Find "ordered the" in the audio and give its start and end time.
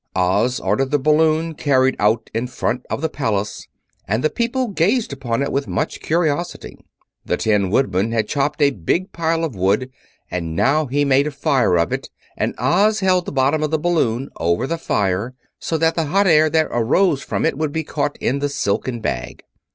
0.59-0.97